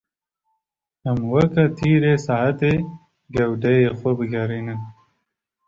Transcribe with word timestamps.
Em 1.09 1.19
weke 1.31 1.63
tîrê 1.77 2.13
saetê 2.25 2.73
gewdeyê 3.33 3.89
xwe 3.99 4.11
bigerînin. 4.19 4.79